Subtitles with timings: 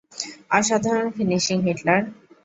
[0.51, 2.01] অসাধারণ finishing, Hitler!